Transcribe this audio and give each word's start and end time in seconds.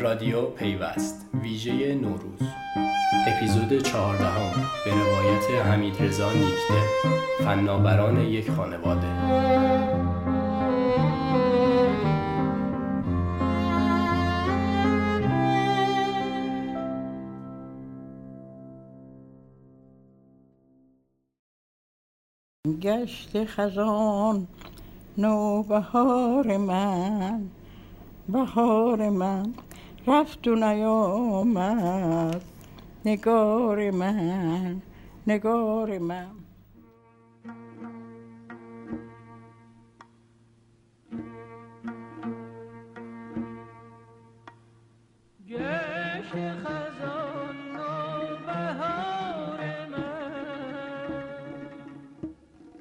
رادیو 0.00 0.42
پیوست 0.42 1.26
ویژه 1.42 1.94
نوروز. 1.94 2.40
اپیزود 3.26 3.82
چهاردهم 3.82 4.52
به 4.84 4.90
روایت 4.90 5.66
حمید 5.66 6.02
رضا 6.02 6.32
نیکته 6.32 6.82
فناوران 7.44 8.20
یک 8.20 8.50
خانواده. 8.50 9.06
گشت 22.82 23.44
خزان 23.44 24.46
نو 25.18 25.62
بهار 25.62 26.56
من 26.56 27.40
بهار 28.28 29.10
من. 29.10 29.54
رفت 30.06 30.48
و 30.48 30.54
نیامد. 30.54 32.42
نگار 33.04 33.90
من 33.90 34.82
نگار 35.26 35.98
من. 35.98 36.26
بهار 48.50 49.86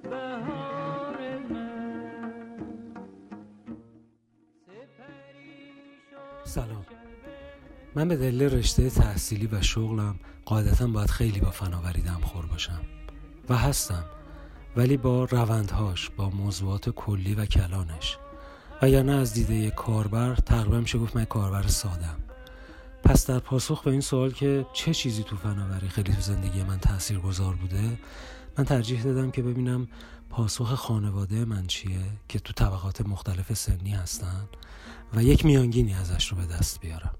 من. 0.09 0.54
من 7.95 8.07
به 8.07 8.15
دلیل 8.15 8.43
رشته 8.43 8.89
تحصیلی 8.89 9.47
و 9.47 9.61
شغلم 9.61 10.15
قاعدتا 10.45 10.87
باید 10.87 11.09
خیلی 11.09 11.39
با 11.39 11.51
فناوری 11.51 12.03
خور 12.21 12.45
باشم. 12.45 12.81
و 13.49 13.57
هستم. 13.57 14.05
ولی 14.75 14.97
با 14.97 15.25
روندهاش 15.25 16.09
با 16.09 16.29
موضوعات 16.29 16.89
کلی 16.89 17.35
و 17.35 17.45
کلانش. 17.45 18.17
یا 18.81 19.01
نه 19.01 19.11
از 19.11 19.33
دیده 19.33 19.71
کاربر 19.71 20.35
تقریبا 20.35 20.79
میشه 20.79 20.97
گفت 20.97 21.15
من 21.15 21.25
کاربر 21.25 21.67
سادم 21.67 22.17
پس 23.03 23.25
در 23.25 23.39
پاسخ 23.39 23.83
به 23.83 23.91
این 23.91 24.01
سوال 24.01 24.31
که 24.31 24.65
چه 24.73 24.93
چیزی 24.93 25.23
تو 25.23 25.35
فناوری 25.35 25.89
خیلی 25.89 26.13
تو 26.13 26.21
زندگی 26.21 26.63
من 26.63 26.79
تأثیر 26.79 27.19
گذار 27.19 27.55
بوده 27.55 27.99
من 28.57 28.65
ترجیح 28.65 29.03
دادم 29.03 29.31
که 29.31 29.41
ببینم 29.41 29.87
پاسخ 30.29 30.73
خانواده 30.73 31.45
من 31.45 31.67
چیه 31.67 31.99
که 32.29 32.39
تو 32.39 32.53
طبقات 32.53 33.01
مختلف 33.01 33.53
سنی 33.53 33.91
هستن 33.91 34.49
و 35.13 35.23
یک 35.23 35.45
میانگینی 35.45 35.93
ازش 35.93 36.27
رو 36.27 36.37
به 36.37 36.45
دست 36.45 36.79
بیارم. 36.79 37.15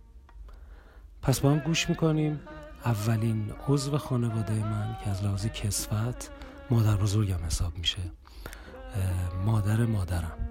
پس 1.26 1.40
با 1.40 1.52
هم 1.52 1.60
گوش 1.60 1.90
می‌کنیم. 1.90 2.40
اولین 2.86 3.52
عضو 3.68 3.98
خانواده 3.98 4.54
من 4.54 4.98
که 5.04 5.10
از 5.10 5.24
لحاظ 5.24 5.46
کسفت 5.46 6.32
مادر 6.70 6.96
بزرگم 6.96 7.46
حساب 7.46 7.78
میشه. 7.78 8.02
مادر 9.46 9.86
مادرم. 9.86 10.50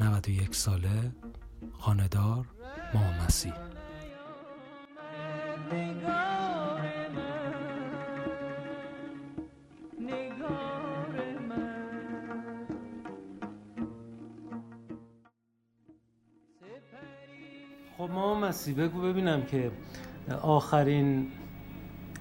91 0.00 0.54
ساله 0.54 1.12
خاندار 1.78 2.46
ماما 2.94 3.24
مسیح. 3.26 3.52
ما 18.14 18.34
مسی 18.34 18.72
بگو 18.72 19.00
ببینم 19.00 19.42
که 19.42 19.70
آخرین 20.42 21.26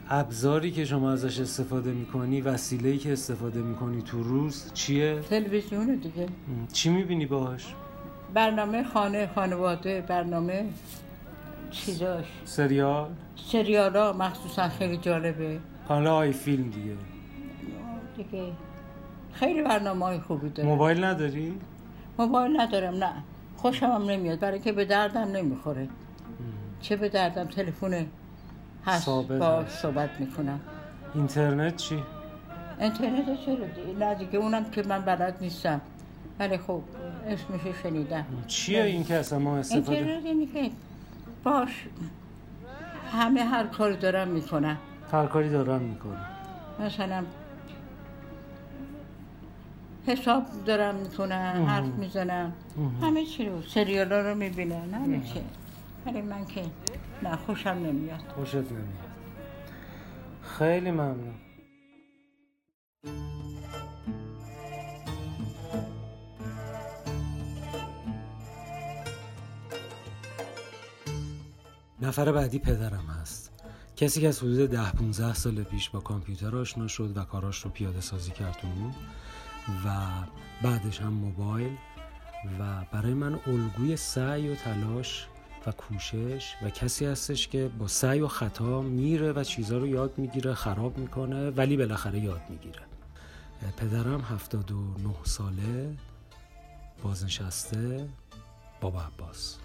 ابزاری 0.10 0.72
که 0.72 0.86
شما 0.86 1.12
ازش 1.12 1.40
استفاده 1.40 1.92
می‌کنی 1.92 2.42
وسیله‌ای 2.42 2.98
که 2.98 3.14
استفاده 3.14 3.60
می‌کنی 3.60 4.02
تو 4.02 4.24
روز 4.24 4.72
چیه؟ 4.74 5.20
تلویزیون 5.30 5.96
دیگه 5.96 6.28
چی 6.74 6.90
می‌بینی 6.90 7.26
باهاش؟ 7.26 7.74
برنامه 8.34 8.84
خانه 8.84 9.30
خانواده 9.36 10.02
برنامه 10.08 10.66
چیزاش 11.72 12.26
سریال؟ 12.46 13.10
سریال 13.52 13.96
ها 13.96 14.14
مخصوصا 14.14 14.70
خیلی 14.70 14.98
جالبه 14.98 15.60
کانال 15.88 16.08
آی 16.08 16.32
فیلم 16.32 16.70
دیگه 16.70 16.96
دیگه 18.18 18.44
خیلی 19.34 19.62
برنامه 19.62 20.06
های 20.06 20.20
خوبی 20.20 20.50
داره 20.50 20.70
موبایل 20.70 21.04
نداری؟ 21.04 21.54
موبایل 22.20 22.62
ندارم 22.62 22.96
نه 22.96 23.14
خوشم 23.62 23.86
هم 23.86 24.04
نمیاد. 24.10 24.40
برای 24.40 24.60
که 24.60 24.72
به 24.72 24.86
دردم 24.86 25.22
نمی‌خوره. 25.22 25.88
چه 26.82 26.96
به 26.96 27.10
دردم؟ 27.10 27.44
تلفن 27.44 28.06
هست 28.86 29.10
با. 29.10 29.66
صحبت 29.68 30.10
می‌کنم. 30.20 30.60
اینترنت 31.16 31.76
چی؟ 31.76 32.04
اینترنت 32.80 33.46
چرا؟ 33.46 33.56
دی- 33.56 33.94
نه 34.00 34.16
دیگه 34.16 34.40
اونم 34.40 34.66
که 34.66 34.84
من 34.84 35.02
بلد 35.02 35.36
نیستم. 35.42 35.82
ولی 36.40 36.58
خب 36.58 36.82
اسمش 37.28 37.76
شنیدم. 37.84 38.26
چیه 38.48 38.84
این 38.84 39.04
که 39.04 39.16
اصلا 39.16 39.40
ما 39.40 39.58
استفاده 39.58 39.98
اینترنت 39.98 40.26
اینی 40.26 40.46
که 40.46 40.70
باش 41.44 41.86
همه 43.12 43.44
هر 43.44 43.68
کاری 43.68 43.96
دارم 43.98 44.28
می‌کنم 44.28 44.78
هر 45.12 45.26
کاری 45.26 45.50
دارم 45.50 45.82
می‌کنه 45.82 46.18
مثلا 46.80 47.24
حساب 50.06 50.44
دارم 50.66 50.96
می‌کنم 50.96 51.66
حرف 51.68 51.86
می‌زنم. 51.86 52.54
همه 53.02 53.26
چی 53.26 53.46
رو 53.46 53.62
سریال 53.62 54.12
رو 54.12 54.36
می‌بینم 54.36 54.94
همه 54.94 55.22
چی. 55.34 55.42
ولی 56.06 56.22
من 56.22 56.46
که 56.46 56.64
نه 57.24 57.36
خوشم 57.36 57.70
نمیاد. 57.70 58.20
خوشت 58.36 58.56
نمیاد. 58.56 59.12
خیلی 60.42 60.92
ممنون. 60.92 61.34
نفر 72.02 72.32
بعدی 72.32 72.60
پدرم 72.60 73.06
هست. 73.22 73.52
کسی 73.96 74.22
که 74.22 74.28
از 74.28 74.40
حدود 74.40 74.70
ده 74.70 74.92
15 74.92 75.34
سال 75.34 75.64
پیش 75.64 75.90
با 75.90 76.00
کامپیوتر 76.00 76.56
آشنا 76.56 76.88
شد 76.88 77.18
و 77.18 77.24
کاراش 77.24 77.62
رو 77.62 77.70
پیاده 77.70 78.02
سازی 78.02 78.32
کرد 78.32 78.58
اون 78.64 78.94
و 79.86 79.90
بعدش 80.62 81.02
هم 81.02 81.14
موبایل 81.14 81.78
و 82.60 82.86
برای 82.92 83.14
من 83.14 83.40
الگوی 83.48 83.98
سعی 83.98 84.50
و 84.50 84.56
تلاش 84.56 85.28
و 85.68 85.72
کوشش 85.72 86.56
و 86.64 86.70
کسی 86.70 87.06
هستش 87.06 87.48
که 87.48 87.68
با 87.80 87.88
سعی 87.88 88.20
و 88.20 88.28
خطا 88.28 88.82
میره 88.82 89.32
و 89.32 89.44
چیزها 89.44 89.78
رو 89.78 89.88
یاد 89.88 90.14
می‌گیره 90.18 90.54
خراب 90.54 90.98
می‌کنه 90.98 91.50
ولی 91.50 91.78
بالاخره 91.78 92.20
یاد 92.20 92.42
می‌گیره. 92.50 92.82
پدرم 93.78 94.22
79 94.22 95.14
ساله 95.24 95.98
بازنشسته 97.04 98.10
بابا 98.82 99.02
عباس. 99.02 99.58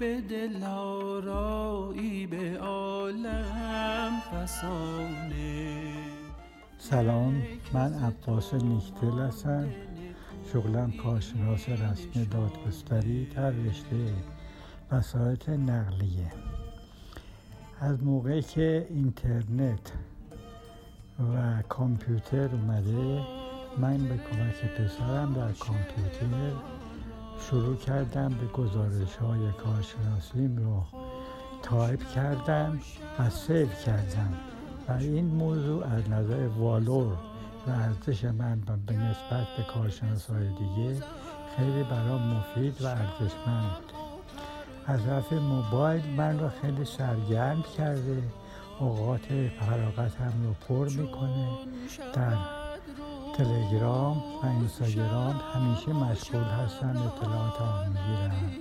به 0.00 0.20
دل 0.20 0.64
به 2.26 2.58
عالم 2.58 4.20
فسانه. 4.32 5.92
سلام 6.78 7.42
من 7.72 7.94
عباس 7.94 8.54
نیکدل 8.54 9.18
هستم. 9.20 9.68
شغلم 10.52 10.92
کارشناس 11.02 11.68
رسمی 11.68 12.24
دادگستری 12.24 13.26
در 13.26 13.50
رشته 13.50 14.12
وسایط 14.92 15.48
نقلیه. 15.48 16.32
از 17.80 18.04
موقعی 18.04 18.42
که 18.42 18.86
اینترنت 18.90 19.92
و 21.34 21.62
کامپیوتر 21.68 22.48
اومده 22.48 23.45
من 23.78 23.96
به 23.96 24.16
کمک 24.16 24.74
پسرم 24.74 25.32
در 25.32 25.52
کامپیوتر 25.52 26.52
شروع 27.50 27.76
کردم 27.76 28.28
به 28.28 28.46
گزارش 28.46 29.16
های 29.16 29.52
کارشناسیم 29.64 30.56
رو 30.56 30.82
تایپ 31.62 32.08
کردم 32.14 32.80
و 33.18 33.30
save 33.30 33.66
کردم. 33.66 34.34
و 34.88 34.92
این 34.92 35.26
موضوع 35.26 35.84
از 35.84 36.10
نظر 36.10 36.48
value 36.58 37.12
و 37.66 37.70
ارزش 37.70 38.24
من 38.24 38.60
به 38.86 38.92
نسبت 38.92 39.46
به 39.56 39.62
کارشناس 39.74 40.30
های 40.30 40.48
دیگه 40.48 41.02
خیلی 41.56 41.82
برام 41.82 42.22
مفید 42.22 42.82
و 42.82 42.86
ارزشمند. 42.86 43.70
بوده 44.86 44.92
از 44.92 45.04
طرف 45.04 45.32
موبایل 45.32 46.06
من 46.16 46.38
رو 46.38 46.48
خیلی 46.62 46.84
سرگرم 46.84 47.64
کرده 47.76 48.22
اوقات 48.80 49.26
فراغتم 49.60 50.32
رو 50.44 50.52
پر 50.68 50.88
می‌کنه. 50.88 51.48
در 52.12 52.55
تلگرام 53.36 54.16
و 54.42 54.46
اینستاگرام 54.46 55.40
همیشه 55.54 55.92
مشغول 55.92 56.42
هستم 56.42 56.88
اطلاعات 56.88 57.56
ها 57.56 57.84
می‌گیرم 57.84 58.52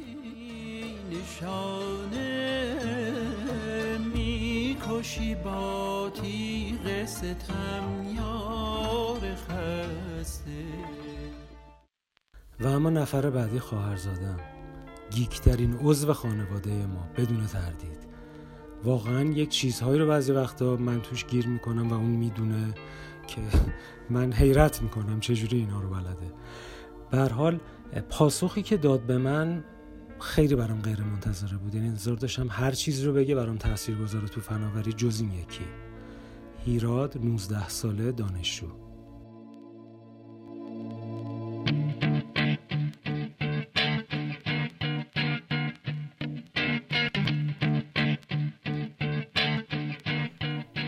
نشانه 1.12 2.36
می‌کشی 4.14 5.36
با 5.36 6.10
تیغ 6.10 7.06
ستم 7.06 7.84
یار 8.16 9.36
خسته. 9.36 10.66
و 12.60 12.68
اما 12.68 12.90
نفر 12.90 13.30
بعدی 13.30 13.60
خواهر 13.60 13.96
زادم 13.96 14.40
گیکترین 15.12 15.80
عضو 15.84 16.14
خانواده 16.14 16.86
ما 16.86 17.08
بدون 17.18 17.48
تردید. 17.48 18.06
واقعا 18.84 19.24
یک 19.24 19.50
چیزهایی 19.50 20.00
رو 20.00 20.08
بعضی 20.08 20.32
وقتا 20.32 20.76
من 20.76 21.02
توش 21.02 21.26
گیر 21.26 21.48
می‌کنم 21.48 21.90
و 21.90 21.94
اون 21.94 22.12
می‌دونه 22.12 22.74
که 23.28 23.42
من 24.10 24.34
حیرت 24.34 24.82
می‌کنم 24.82 25.20
چجوری 25.20 25.58
اینا 25.58 25.82
رو 25.82 25.90
بلده. 25.90 26.34
بر 27.12 27.30
حال 27.30 27.60
پاسخی 28.10 28.62
که 28.62 28.78
داد 28.78 29.02
به 29.02 29.18
من 29.18 29.64
خیلی 30.20 30.56
برام 30.56 30.82
غیر 30.82 31.02
منتظره 31.02 31.58
بود. 31.58 31.76
یعنی 31.76 31.88
انتظار 31.88 32.16
داشتم 32.16 32.48
هر 32.50 32.72
چیز 32.72 33.04
رو 33.04 33.14
بگه 33.14 33.36
برام 33.36 33.58
تاثیر 33.58 33.96
گذاره 33.96 34.28
تو 34.28 34.42
فناوری 34.42 34.94
جز 34.94 35.22
این 35.22 35.32
یکی. 35.32 35.66
هیراد 36.66 37.18
19 37.18 37.70
ساله 37.70 38.12
دانشجو. 38.12 38.85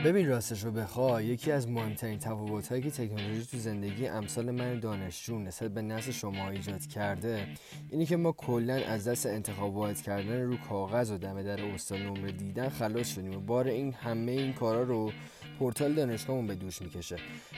ببین 0.05 0.27
راستش 0.27 0.63
رو 0.63 0.71
بخوای 0.71 1.25
یکی 1.25 1.51
از 1.51 1.69
مهمترین 1.69 2.19
تفاوت 2.19 2.67
هایی 2.67 2.81
که 2.81 2.91
تکنولوژی 2.91 3.45
تو 3.51 3.57
زندگی 3.57 4.07
امثال 4.07 4.51
من 4.51 4.79
دانشجو 4.79 5.39
نسبت 5.39 5.73
به 5.73 5.81
نسل 5.81 6.11
شما 6.11 6.49
ایجاد 6.49 6.85
کرده 6.85 7.47
اینی 7.89 8.05
که 8.05 8.17
ما 8.17 8.31
کلا 8.31 8.73
از 8.73 9.07
دست 9.07 9.25
انتخاب 9.25 9.75
واحد 9.75 10.01
کردن 10.01 10.41
رو 10.41 10.57
کاغذ 10.57 11.11
و 11.11 11.17
دم 11.17 11.43
در 11.43 11.65
استاد 11.65 11.99
نمره 11.99 12.31
دیدن 12.31 12.69
خلاص 12.69 13.13
شدیم 13.15 13.35
و 13.35 13.39
بار 13.39 13.67
این 13.67 13.93
همه 13.93 14.31
این 14.31 14.53
کارا 14.53 14.83
رو 14.83 15.11
پورتال 15.59 15.93
دانشگاهمون 15.93 16.47
به 16.47 16.55
دوش 16.55 16.81
می‌کشه. 16.81 17.15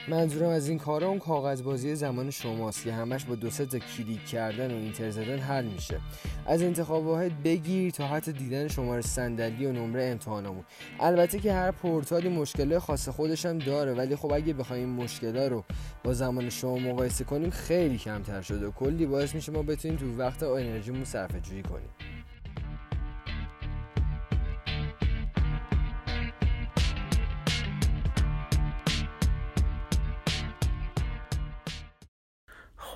منظورم 0.08 0.48
از 0.48 0.68
این 0.68 0.78
کارا 0.78 1.08
اون 1.08 1.18
کاغذ 1.18 1.62
بازی 1.62 1.94
زمان 1.94 2.30
شماست 2.30 2.84
که 2.84 2.92
همش 2.92 3.24
با 3.24 3.34
دو 3.34 3.50
تا 3.50 3.78
کلیک 3.78 4.26
کردن 4.26 4.74
و 4.74 4.76
اینتر 4.76 5.10
زدن 5.10 5.38
حل 5.38 5.64
میشه. 5.64 6.00
از 6.46 6.62
انتخاب 6.62 7.06
واحد 7.06 7.42
بگیر 7.42 7.90
تا 7.90 8.06
حتی 8.06 8.32
دیدن 8.32 8.68
شماره 8.68 9.02
صندلی 9.02 9.66
و 9.66 9.72
نمره 9.72 10.04
امتحانمون 10.04 10.64
البته 11.00 11.38
که 11.38 11.52
هر 11.52 11.70
پورتالی 11.70 12.28
مشکل 12.28 12.78
خاص 12.78 13.08
خودش 13.08 13.46
هم 13.46 13.58
داره 13.58 13.94
ولی 13.94 14.16
خب 14.16 14.32
اگه 14.32 14.52
بخوایم 14.52 14.88
مشکلا 14.88 15.48
رو 15.48 15.64
با 16.04 16.12
زمان 16.12 16.50
شما 16.50 16.78
مقایسه 16.78 17.24
کنیم 17.24 17.50
خیلی 17.50 17.98
کمتر 17.98 18.42
شده 18.42 18.66
و 18.66 18.70
کلی 18.70 19.06
باعث 19.06 19.34
میشه 19.34 19.52
ما 19.52 19.62
بتونیم 19.62 19.96
تو 19.96 20.16
وقت 20.18 20.42
و 20.42 20.48
انرژیمون 20.48 21.04
صرفه 21.04 21.40
جویی 21.40 21.62
کنیم. 21.62 22.09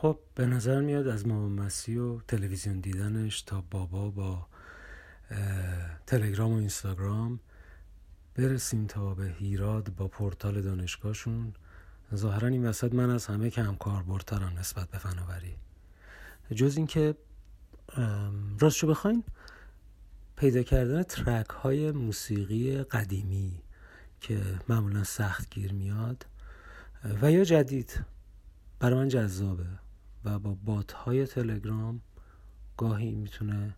خب 0.05 0.19
به 0.35 0.47
نظر 0.47 0.81
میاد 0.81 1.09
از 1.09 1.27
مامان 1.27 1.53
مسی 1.53 1.99
و 1.99 2.21
تلویزیون 2.21 2.81
دیدنش 2.81 3.43
تا 3.43 3.65
بابا 3.71 4.11
با 4.11 4.47
تلگرام 6.07 6.53
و 6.53 6.57
اینستاگرام 6.57 7.41
برسیم 8.35 8.87
تا 8.87 9.15
به 9.15 9.27
هیراد 9.39 9.95
با 9.97 10.09
پورتال 10.09 10.63
دانشگاهشون. 10.63 11.55
ظاهرا 12.15 12.49
این 12.49 12.67
وسط 12.67 12.95
من 12.95 13.11
از 13.11 13.27
همه 13.27 13.51
کم 13.51 13.75
کاربردترم 13.75 14.59
نسبت 14.59 14.89
به 14.89 14.99
فناوری. 14.99 15.57
جز 16.55 16.77
اینکه 16.77 17.15
راستشو 18.59 18.87
بخواین 18.87 19.25
پیدا 20.37 20.63
کردن 20.63 21.03
ترک 21.03 21.49
های 21.49 21.91
موسیقی 21.91 22.83
قدیمی 22.83 23.63
که 24.21 24.43
معمولا 24.69 25.05
سخت 25.05 25.51
گیر 25.51 25.73
میاد 25.73 26.27
و 27.23 27.33
یا 27.33 27.45
جدید. 27.45 28.05
برای 28.81 28.95
من 28.95 29.09
جذابه. 29.09 29.84
و 30.25 30.39
با 30.39 30.57
بات 30.65 30.93
های 30.93 31.27
تلگرام 31.27 32.01
گاهی 32.77 33.15
می‌تونه 33.15 33.77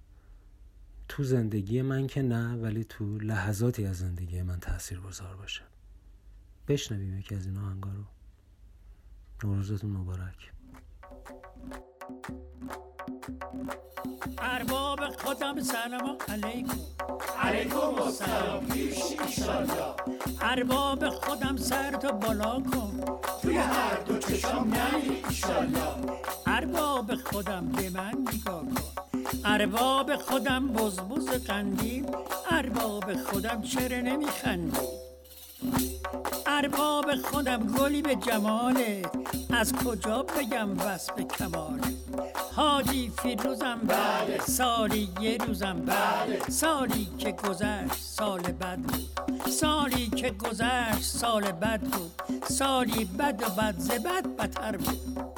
تو 1.08 1.24
زندگی 1.24 1.82
من 1.82 2.06
که 2.06 2.22
نه 2.22 2.56
ولی 2.56 2.84
تو 2.84 3.18
لحظاتی 3.18 3.86
از 3.86 3.98
زندگی 3.98 4.42
من 4.42 4.60
تأثیر 4.60 5.00
گذار 5.00 5.36
باشه. 5.36 5.62
بشنویم 6.68 7.18
یکی 7.18 7.34
از 7.34 7.46
این 7.46 7.58
آهنگا 7.58 7.90
رو. 7.90 8.04
نوروزتون 9.44 9.90
مبارک. 9.90 10.52
ارباب 14.38 15.00
خودم 15.18 15.60
سلام 15.60 16.16
علیکم. 16.28 16.78
علیکم 17.42 18.02
السلام. 18.02 18.66
پیش 18.66 18.98
ایشالله 19.26 19.94
ارباب 20.40 21.08
خودم 21.10 21.56
سر 21.56 21.90
تو 21.90 22.12
بالا 22.12 22.60
کن. 22.60 23.00
توی 23.42 23.56
هر 23.56 24.02
دو 24.02 24.18
چشم 24.18 24.64
نری 24.64 25.24
ایشالله 25.28 26.25
خودم 27.16 27.68
به 27.68 27.90
من 27.90 28.14
نگاه 28.34 28.62
کن. 28.62 29.06
ارباب 29.44 30.16
خودم 30.16 30.68
بزبز 30.68 31.28
قندیل 31.28 32.06
ارباب 32.50 33.14
خودم 33.14 33.62
چرا 33.62 34.00
نمیخندی 34.00 34.80
ارباب 36.46 37.16
خودم 37.16 37.66
گلی 37.66 38.02
به 38.02 38.14
جماله. 38.14 39.02
از 39.50 39.72
کجا 39.72 40.22
بگم 40.22 40.78
وصف 40.78 41.20
کمال؟ 41.20 41.80
حاجی 42.56 43.12
فیروزم 43.22 43.78
بله. 43.86 44.40
سالی 44.40 45.08
یه 45.20 45.36
روزم 45.46 45.82
بله. 45.86 46.40
سالی 46.48 47.08
که 47.18 47.32
گذشت 47.32 48.02
سال 48.02 48.40
بد 48.40 48.78
بود. 48.78 49.50
سالی 49.50 50.06
که 50.06 50.30
گذشت 50.30 51.02
سال 51.02 51.52
بد 51.52 51.80
بود. 51.80 52.12
سالی 52.48 53.04
بد 53.04 53.42
و 53.42 53.50
بد 53.50 53.74
ز 53.78 53.90
بد 53.90 54.26
بدتر 54.36 54.76
بود. 54.76 55.35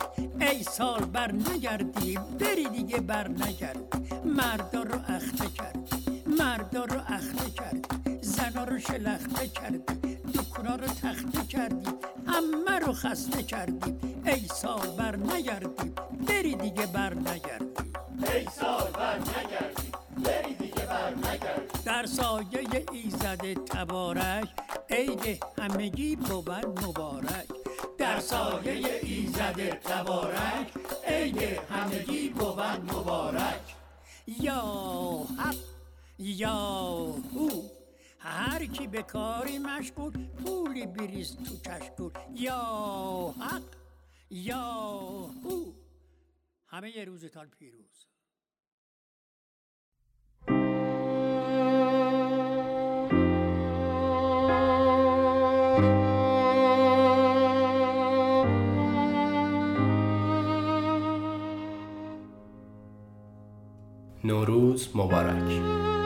ای 0.50 0.62
سال 0.62 1.04
بر 1.04 1.32
نگردی 1.32 2.18
بری 2.40 2.68
دیگه 2.68 3.00
بر 3.00 3.28
نگرد 3.28 3.78
مردا 4.24 4.82
رو 4.82 4.98
اخته 5.08 5.48
کرد 5.48 5.88
مردا 6.26 6.84
رو 6.84 7.00
اخته 7.08 7.50
کرد 7.50 7.86
زنا 8.22 8.64
رو 8.64 8.78
شلخته 8.78 9.48
کردی 9.48 10.08
دکونا 10.34 10.76
رو 10.76 10.86
تخته 10.86 11.46
کردی. 11.48 11.90
همه 12.26 12.78
رو 12.86 12.92
خسته 12.92 13.42
کردی. 13.42 13.96
ای 14.26 14.46
سال 14.46 14.86
بر 14.98 15.16
نگردی 15.16 15.92
بری 16.28 16.54
دیگه 16.54 16.86
بر 16.86 17.14
نگردی. 17.14 17.64
ای 18.34 18.46
سال 18.60 18.90
بر 18.90 19.18
نگردی 19.18 19.92
بری 20.24 20.54
دیگه 20.54 20.86
بر 20.86 21.14
نگردی. 21.14 21.82
در 21.84 22.06
سایه 22.06 22.86
ایزد 22.92 23.64
تبارک 23.64 24.48
عید 24.90 25.44
همگی 25.58 26.16
بود 26.16 26.50
مبارک. 26.86 27.57
در 28.08 28.20
سایه 28.20 29.00
ایزد 29.02 29.68
تبارک. 29.68 30.72
عید 31.06 31.42
همگی 31.42 32.28
بود 32.28 32.60
مبارک. 32.60 33.76
یا 34.26 34.62
حق 35.38 35.56
یا 36.18 36.52
هو 37.34 37.62
هر 38.18 38.66
کی 38.66 38.86
به 38.86 39.02
کاری 39.02 39.58
مشغول 39.58 40.26
پولی 40.26 40.86
بریز 40.86 41.36
تو 41.36 41.70
کشکول 41.70 42.10
یا 42.34 43.34
حق 43.40 43.62
یا 44.30 44.62
هو. 45.44 45.72
همه 46.66 47.04
روزتان 47.04 47.50
پیروز. 47.58 48.06
نوروز 64.24 64.88
مبارک. 64.94 65.97